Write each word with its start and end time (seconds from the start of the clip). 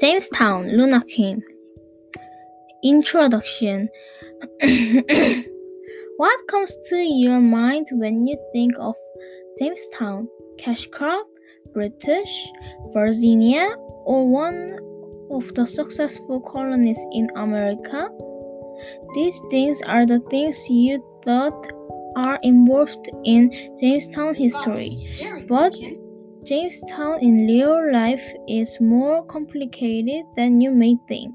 Jamestown, 0.00 0.76
Luna 0.76 1.02
Kim. 1.04 1.42
Introduction 2.82 3.88
What 6.16 6.46
comes 6.48 6.76
to 6.88 6.96
your 6.96 7.40
mind 7.40 7.86
when 7.92 8.26
you 8.26 8.36
think 8.52 8.74
of 8.78 8.96
Jamestown? 9.58 10.28
Cash 10.58 10.86
crop, 10.88 11.26
British, 11.72 12.46
Virginia, 12.92 13.74
or 14.04 14.28
one 14.28 14.70
of 15.30 15.52
the 15.54 15.66
successful 15.66 16.40
colonies 16.40 16.98
in 17.12 17.28
America? 17.36 18.08
These 19.14 19.40
things 19.50 19.80
are 19.82 20.06
the 20.06 20.20
things 20.30 20.68
you 20.68 21.02
thought 21.24 21.72
are 22.16 22.38
involved 22.42 23.08
in 23.24 23.50
Jamestown 23.80 24.34
history. 24.34 24.92
But 25.48 25.72
Jamestown 26.44 27.20
in 27.20 27.46
real 27.46 27.90
life 27.90 28.22
is 28.46 28.78
more 28.78 29.24
complicated 29.24 30.26
than 30.36 30.60
you 30.60 30.70
may 30.70 30.96
think. 31.08 31.34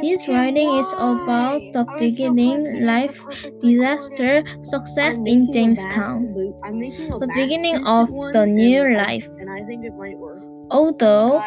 This 0.00 0.26
writing 0.26 0.68
is 0.82 0.92
about 0.94 1.62
the 1.72 1.86
beginning, 1.96 2.82
life, 2.84 3.22
disaster, 3.60 4.42
success 4.62 5.22
in 5.26 5.52
Jamestown. 5.52 6.34
The 7.22 7.30
beginning 7.36 7.86
of 7.86 8.10
the 8.32 8.44
new 8.44 8.96
life. 8.96 9.28
Although 10.72 11.38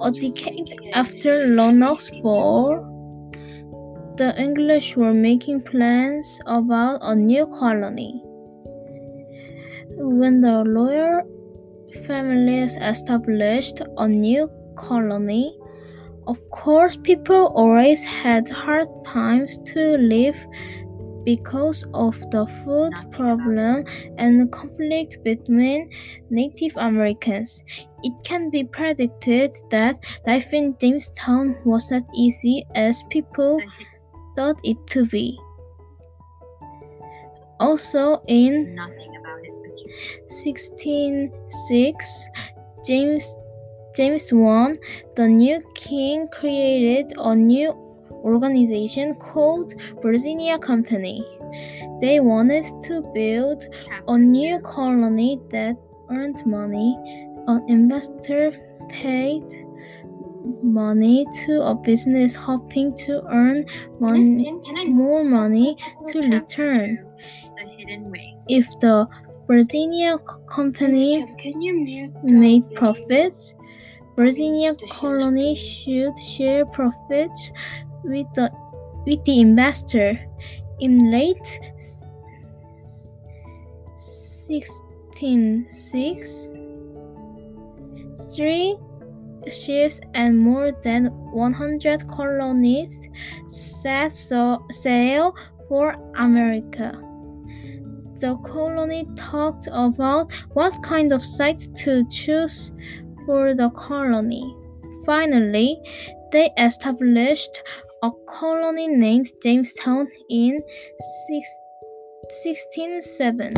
a 0.00 0.12
decade 0.12 0.78
after 0.92 1.50
Roanoke's 1.50 2.10
fall, 2.22 2.86
the 4.16 4.32
English 4.40 4.96
were 4.96 5.14
making 5.14 5.62
plans 5.62 6.38
about 6.46 7.00
a 7.02 7.16
new 7.16 7.46
colony. 7.46 8.22
When 9.98 10.40
the 10.40 10.62
royal 10.64 11.22
families 12.06 12.76
established 12.76 13.80
a 13.96 14.08
new 14.08 14.50
colony, 14.76 15.58
of 16.28 16.38
course, 16.50 16.96
people 16.96 17.52
always 17.56 18.04
had 18.04 18.50
hard 18.50 18.88
times 19.02 19.58
to 19.72 19.96
live 19.96 20.36
because 21.24 21.86
of 21.94 22.18
the 22.30 22.46
food 22.64 22.92
problem 23.12 23.84
and 24.18 24.52
conflict 24.52 25.18
between 25.24 25.90
Native 26.30 26.76
Americans. 26.76 27.64
It 28.02 28.12
can 28.24 28.50
be 28.50 28.64
predicted 28.64 29.56
that 29.70 30.04
life 30.26 30.52
in 30.52 30.76
Jamestown 30.78 31.56
was 31.64 31.90
not 31.90 32.02
easy 32.14 32.64
as 32.74 33.02
people 33.10 33.58
thought 34.36 34.60
it 34.64 34.76
to 34.88 35.06
be. 35.06 35.38
Also 37.58 38.22
in 38.28 38.78
1606, 40.28 42.28
James 42.84 43.34
James 43.96 44.30
I, 44.32 44.74
the 45.16 45.26
new 45.26 45.60
king, 45.74 46.28
created 46.28 47.12
a 47.18 47.34
new 47.34 47.72
organization 48.22 49.14
called 49.16 49.74
Virginia 50.02 50.58
Company. 50.58 51.24
They 52.00 52.20
wanted 52.20 52.64
to 52.84 53.02
build 53.12 53.66
a 54.06 54.16
new 54.16 54.60
colony 54.60 55.40
that 55.50 55.76
earned 56.10 56.46
money. 56.46 56.96
An 57.48 57.64
investor 57.68 58.52
paid 58.88 59.42
money 60.62 61.26
to 61.44 61.62
a 61.62 61.74
business 61.74 62.34
hoping 62.34 62.96
to 62.98 63.22
earn 63.30 63.66
money, 64.00 64.52
more 64.86 65.24
money 65.24 65.76
to 66.08 66.20
return. 66.20 67.04
If 68.48 68.66
the 68.80 69.06
Virginia 69.48 70.18
company 70.46 71.24
made 72.22 72.72
profits, 72.74 73.54
Virginia 74.14 74.76
colony 74.90 75.56
should 75.56 76.18
share 76.18 76.66
profits 76.66 77.50
with 78.04 78.26
the 78.34 78.52
with 79.06 79.24
the 79.24 79.40
investor. 79.40 80.20
In 80.80 81.10
late 81.10 81.60
1606, 84.46 86.48
three 88.36 88.76
ships 89.50 89.98
and 90.12 90.38
more 90.38 90.72
than 90.82 91.06
100 91.32 92.06
colonists 92.08 93.08
set 93.48 94.12
sail 94.12 95.34
for 95.68 95.96
America. 96.16 97.07
The 98.20 98.36
colony 98.44 99.06
talked 99.14 99.68
about 99.70 100.32
what 100.52 100.82
kind 100.82 101.12
of 101.12 101.24
site 101.24 101.68
to 101.84 102.04
choose 102.10 102.72
for 103.24 103.54
the 103.54 103.70
colony. 103.70 104.56
Finally, 105.06 105.80
they 106.32 106.50
established 106.58 107.62
a 108.02 108.10
colony 108.26 108.88
named 108.88 109.30
Jamestown 109.42 110.08
in 110.28 110.60
1607. 111.28 113.54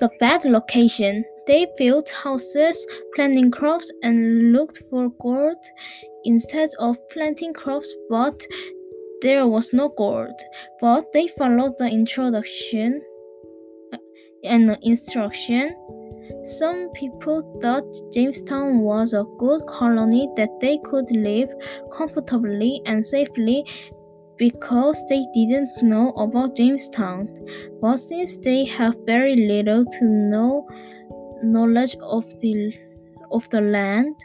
The 0.00 0.10
bad 0.20 0.44
location. 0.44 1.24
They 1.46 1.66
built 1.76 2.10
houses, 2.10 2.86
planting 3.14 3.50
crops, 3.50 3.92
and 4.02 4.52
looked 4.52 4.78
for 4.88 5.10
gold 5.20 5.62
instead 6.24 6.70
of 6.78 6.96
planting 7.10 7.52
crops, 7.52 7.92
but 8.08 8.46
there 9.24 9.48
was 9.48 9.72
no 9.72 9.88
gold. 9.88 10.38
But 10.80 11.12
they 11.12 11.26
followed 11.26 11.78
the 11.78 11.88
introduction 11.88 13.02
uh, 13.92 13.96
and 14.44 14.68
the 14.68 14.78
instruction. 14.82 15.74
Some 16.58 16.90
people 16.92 17.58
thought 17.60 17.84
Jamestown 18.12 18.80
was 18.80 19.14
a 19.14 19.24
good 19.38 19.66
colony 19.66 20.28
that 20.36 20.50
they 20.60 20.78
could 20.84 21.10
live 21.10 21.48
comfortably 21.96 22.82
and 22.84 23.04
safely 23.04 23.64
because 24.36 25.02
they 25.08 25.24
didn't 25.32 25.70
know 25.82 26.10
about 26.12 26.56
Jamestown. 26.56 27.28
But 27.80 27.96
since 27.96 28.36
they 28.36 28.66
have 28.66 28.94
very 29.06 29.36
little 29.36 29.86
to 29.86 30.04
no 30.04 30.68
knowledge 31.42 31.96
of 32.02 32.24
the 32.40 32.74
of 33.30 33.48
the 33.48 33.62
land, 33.62 34.16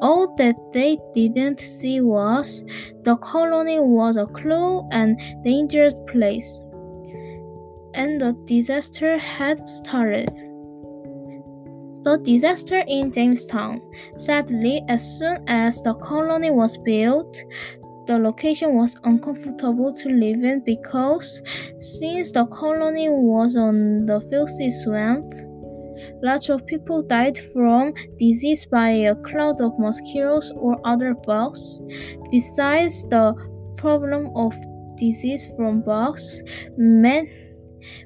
all 0.00 0.34
that 0.36 0.56
they 0.72 0.98
didn't 1.14 1.60
see 1.60 2.00
was 2.00 2.64
the 3.02 3.16
colony 3.16 3.80
was 3.80 4.16
a 4.16 4.26
cruel 4.26 4.88
and 4.92 5.20
dangerous 5.44 5.94
place. 6.08 6.64
And 7.94 8.20
the 8.20 8.36
disaster 8.46 9.18
had 9.18 9.68
started. 9.68 10.30
The 12.04 12.18
disaster 12.22 12.84
in 12.86 13.12
Jamestown. 13.12 13.80
Sadly, 14.16 14.82
as 14.88 15.18
soon 15.18 15.44
as 15.48 15.82
the 15.82 15.94
colony 15.94 16.50
was 16.50 16.78
built, 16.78 17.36
the 18.06 18.18
location 18.18 18.74
was 18.74 18.96
uncomfortable 19.04 19.92
to 19.92 20.08
live 20.08 20.42
in 20.42 20.60
because 20.64 21.42
since 21.78 22.32
the 22.32 22.46
colony 22.46 23.08
was 23.10 23.56
on 23.56 24.06
the 24.06 24.20
filthy 24.30 24.70
swamp, 24.70 25.34
lots 26.22 26.48
of 26.48 26.66
people 26.66 27.02
died 27.02 27.38
from 27.52 27.92
disease 28.18 28.66
by 28.66 28.90
a 28.90 29.14
cloud 29.16 29.60
of 29.60 29.78
mosquitoes 29.78 30.52
or 30.56 30.80
other 30.84 31.14
bugs. 31.14 31.80
Besides 32.30 33.04
the 33.08 33.34
problem 33.76 34.30
of 34.34 34.54
disease 34.96 35.48
from 35.56 35.82
bugs, 35.82 36.42
many 36.76 37.48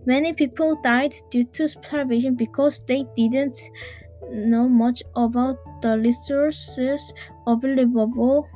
Many 0.06 0.32
people 0.32 0.80
died 0.82 1.14
due 1.30 1.44
to 1.44 1.68
starvation 1.68 2.34
because 2.34 2.78
they 2.86 3.04
didn't 3.16 3.58
know 4.30 4.68
much 4.68 5.02
about 5.16 5.58
the 5.82 5.98
resources 5.98 7.12
available 7.46 8.46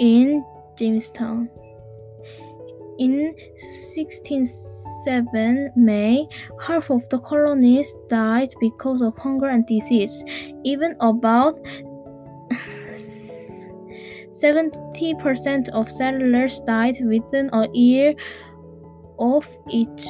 in 0.00 0.44
Jamestown. 0.78 1.48
In 2.98 3.34
1607 5.06 5.72
May, 5.76 6.26
half 6.60 6.90
of 6.90 7.08
the 7.08 7.18
colonists 7.20 7.94
died 8.08 8.52
because 8.60 9.02
of 9.02 9.16
hunger 9.16 9.46
and 9.46 9.64
disease. 9.66 10.24
Even 10.64 10.96
about 11.00 11.60
70% 14.32 15.68
of 15.70 15.88
settlers 15.88 16.60
died 16.60 16.98
within 17.04 17.48
a 17.52 17.68
year 17.72 18.14
of 19.18 19.48
each 19.70 20.06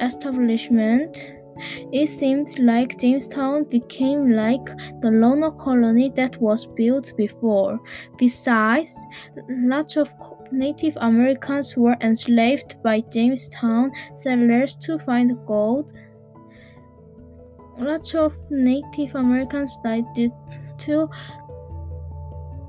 establishment, 0.00 1.32
it 1.92 2.08
seemed 2.08 2.58
like 2.58 2.98
Jamestown 2.98 3.64
became 3.64 4.32
like 4.32 4.64
the 5.00 5.10
Roanoke 5.10 5.58
colony 5.58 6.10
that 6.16 6.40
was 6.40 6.66
built 6.66 7.12
before. 7.16 7.80
Besides, 8.18 8.94
lots 9.48 9.96
of 9.96 10.12
Native 10.52 10.96
Americans 11.00 11.76
were 11.76 11.96
enslaved 12.00 12.82
by 12.82 13.00
Jamestown 13.00 13.92
settlers 14.16 14.76
to 14.76 14.98
find 14.98 15.36
gold. 15.46 15.92
Lots 17.78 18.14
of 18.14 18.38
Native 18.50 19.14
Americans 19.14 19.76
died 19.82 20.04
due 20.14 20.32
to 20.78 21.08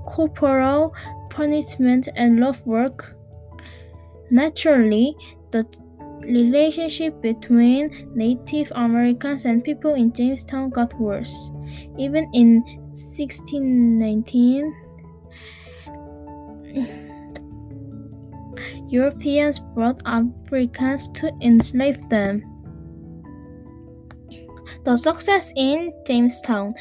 corporal 0.06 0.94
punishment 1.30 2.10
and 2.16 2.40
rough 2.40 2.66
work. 2.66 3.16
Naturally, 4.30 5.16
the 5.52 5.66
relationship 6.24 7.22
between 7.22 8.12
Native 8.16 8.72
Americans 8.76 9.46
and 9.46 9.64
people 9.64 9.94
in 9.96 10.14
Jamestown 10.14 10.70
got 10.70 10.94
worse. 11.00 11.52
Even 11.98 12.30
in 12.34 12.62
1619, 12.94 14.74
Europeans 18.88 19.60
brought 19.74 20.02
Africans 20.06 21.10
to 21.10 21.32
enslave 21.42 21.98
them. 22.10 22.44
The 24.84 24.98
success 24.98 25.54
in 25.56 25.94
Jamestown. 26.06 26.74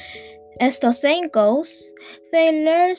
As 0.60 0.78
the 0.78 0.92
saying 0.92 1.30
goes, 1.32 1.92
failure 2.30 2.94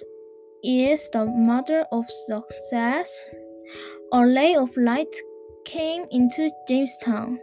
is 0.63 1.09
the 1.11 1.25
mother 1.25 1.85
of 1.91 2.05
success. 2.27 3.29
A 4.13 4.25
ray 4.25 4.55
of 4.55 4.75
light 4.77 5.13
came 5.65 6.05
into 6.11 6.51
Jamestown. 6.67 7.39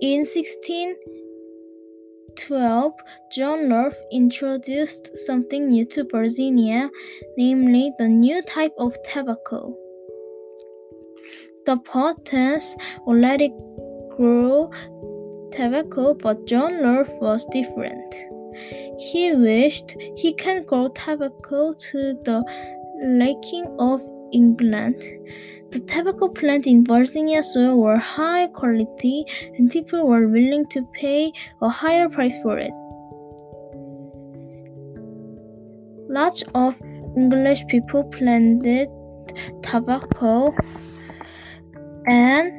In 0.00 0.20
1612, 0.20 2.92
John 3.32 3.68
Rolfe 3.70 4.00
introduced 4.12 5.10
something 5.26 5.70
new 5.70 5.84
to 5.86 6.04
Virginia, 6.04 6.88
namely 7.36 7.92
the 7.98 8.06
new 8.08 8.40
type 8.42 8.72
of 8.78 8.96
tobacco. 9.02 9.74
The 11.66 11.76
Powhatans 11.76 12.76
already 13.06 13.52
grew 14.16 14.70
tobacco, 15.52 16.14
but 16.14 16.46
John 16.46 16.82
Rolfe 16.82 17.12
was 17.20 17.44
different. 17.52 18.14
He 18.98 19.34
wished 19.34 19.94
he 20.16 20.32
can 20.32 20.64
grow 20.64 20.88
tobacco 20.88 21.74
to 21.74 22.14
the 22.24 22.42
liking 23.02 23.66
of 23.78 24.00
England. 24.32 24.96
The 25.70 25.80
tobacco 25.80 26.28
plants 26.28 26.66
in 26.66 26.84
Virginia 26.84 27.42
soil 27.42 27.80
were 27.80 27.98
high 27.98 28.46
quality 28.48 29.24
and 29.56 29.70
people 29.70 30.06
were 30.06 30.26
willing 30.26 30.66
to 30.70 30.82
pay 30.94 31.32
a 31.60 31.68
higher 31.68 32.08
price 32.08 32.34
for 32.42 32.58
it. 32.58 32.72
Lots 36.08 36.42
of 36.54 36.80
English 37.16 37.66
people 37.68 38.04
planted 38.04 38.88
tobacco 39.62 40.54
and 42.06 42.52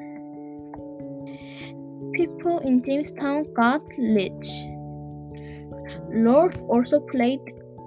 people 2.14 2.60
in 2.60 2.84
Jamestown 2.84 3.52
got 3.56 3.82
rich. 3.98 4.48
Rolfe 6.12 6.62
also 6.64 7.00
played 7.00 7.40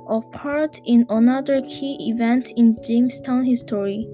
a 0.09 0.21
part 0.21 0.81
in 0.85 1.07
another 1.09 1.63
key 1.63 2.11
event 2.11 2.53
in 2.57 2.77
Jamestown 2.83 3.45
history. 3.45 4.09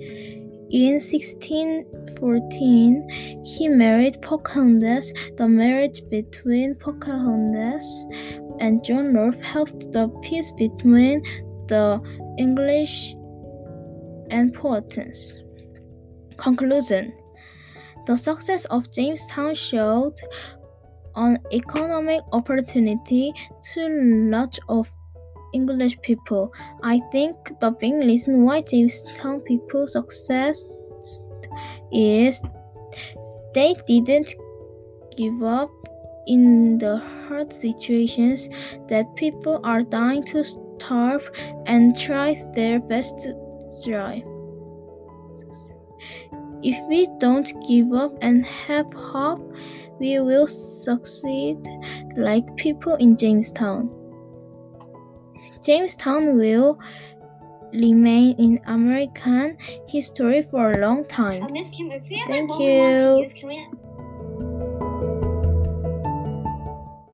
In 0.70 1.00
1614, 1.00 3.42
he 3.44 3.68
married 3.68 4.20
Pocahontas. 4.20 5.14
The 5.36 5.48
marriage 5.48 6.02
between 6.10 6.74
Pocahontas 6.74 8.06
and 8.60 8.84
John 8.84 9.14
Rolfe 9.14 9.40
helped 9.40 9.90
the 9.92 10.08
peace 10.22 10.52
between 10.52 11.22
the 11.68 12.02
English 12.38 13.14
and 14.30 14.54
Powhatans. 14.54 15.42
Conclusion 16.36 17.14
The 18.06 18.16
success 18.16 18.66
of 18.66 18.92
Jamestown 18.92 19.54
showed 19.54 20.14
an 21.16 21.38
economic 21.52 22.22
opportunity 22.32 23.32
to 23.72 23.88
lots 24.30 24.60
of 24.68 24.94
English 25.54 25.98
people. 26.02 26.52
I 26.82 27.00
think 27.12 27.36
the 27.60 27.70
big 27.70 27.94
reason 27.94 28.44
why 28.44 28.62
Jamestown 28.62 29.40
people 29.40 29.86
success 29.86 30.64
is 31.92 32.40
they 33.54 33.74
didn't 33.86 34.34
give 35.16 35.42
up 35.42 35.70
in 36.26 36.78
the 36.78 36.98
hard 36.98 37.52
situations 37.52 38.48
that 38.88 39.16
people 39.16 39.60
are 39.64 39.82
dying 39.82 40.22
to 40.24 40.44
starve 40.44 41.28
and 41.66 41.98
try 41.98 42.36
their 42.54 42.78
best 42.78 43.18
to 43.20 43.34
thrive. 43.82 44.22
If 46.62 46.76
we 46.88 47.08
don't 47.18 47.50
give 47.68 47.92
up 47.92 48.16
and 48.20 48.44
have 48.44 48.92
hope, 48.92 49.54
we 50.00 50.18
will 50.20 50.46
succeed 50.48 51.58
like 52.16 52.56
people 52.56 52.94
in 52.96 53.16
Jamestown. 53.16 53.88
Jamestown 55.62 56.36
will 56.36 56.78
remain 57.72 58.36
in 58.38 58.60
American 58.66 59.56
history 59.86 60.42
for 60.42 60.72
a 60.72 60.78
long 60.78 61.04
time. 61.06 61.44
Oh, 61.48 61.52
Miss 61.52 61.70
Kim, 61.70 61.90
if 61.90 62.08
we 62.08 62.18
have 62.18 62.28
Thank 62.28 62.50
like 62.50 62.58
one 62.58 62.68
more 62.68 62.90
month 62.90 63.00
to 63.00 63.16
you. 63.16 63.22
use, 63.22 63.34
can 63.34 63.48
we 63.48 63.68